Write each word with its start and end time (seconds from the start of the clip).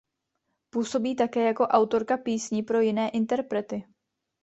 Působí 0.69 1.15
také 1.15 1.45
jako 1.47 1.63
autorka 1.63 2.17
písní 2.17 2.63
pro 2.63 2.79
jiné 2.79 3.09
interprety. 3.09 3.83